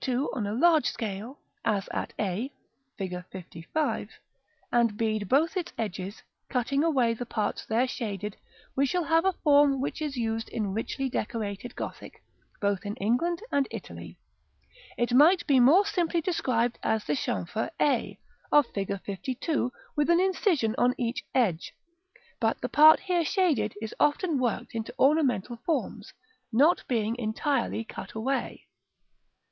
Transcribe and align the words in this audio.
on 0.33 0.47
a 0.47 0.51
large 0.53 0.87
scale, 0.87 1.37
as 1.63 1.87
at 1.93 2.11
a, 2.17 2.51
Fig. 2.97 3.11
LV., 3.11 4.09
and 4.71 4.97
bead 4.97 5.29
both 5.29 5.55
its 5.55 5.73
edges, 5.77 6.23
cutting 6.49 6.83
away 6.83 7.13
the 7.13 7.23
parts 7.23 7.67
there 7.67 7.87
shaded, 7.87 8.35
we 8.75 8.83
shall 8.83 9.03
have 9.03 9.25
a 9.25 9.33
form 9.43 9.79
much 9.79 10.01
used 10.01 10.49
in 10.49 10.73
richly 10.73 11.07
decorated 11.07 11.75
Gothic, 11.75 12.23
both 12.59 12.83
in 12.83 12.95
England 12.95 13.43
and 13.51 13.67
Italy. 13.69 14.17
It 14.97 15.13
might 15.13 15.45
be 15.45 15.59
more 15.59 15.85
simply 15.85 16.19
described 16.19 16.79
as 16.81 17.05
the 17.05 17.13
chamfer 17.13 17.69
a 17.79 18.17
of 18.51 18.65
Fig. 18.73 18.89
LII., 19.07 19.69
with 19.95 20.09
an 20.09 20.19
incision 20.19 20.73
on 20.79 20.95
each 20.97 21.23
edge; 21.35 21.73
but 22.39 22.59
the 22.61 22.69
part 22.69 23.01
here 23.01 23.23
shaded 23.23 23.75
is 23.79 23.93
often 23.99 24.39
worked 24.39 24.73
into 24.73 24.95
ornamental 24.97 25.57
forms, 25.63 26.11
not 26.51 26.83
being 26.87 27.15
entirely 27.17 27.83
cut 27.83 28.13
away. 28.13 28.65